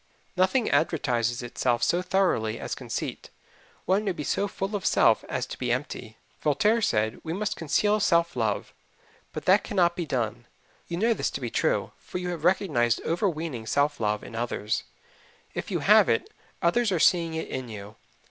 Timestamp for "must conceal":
7.33-7.99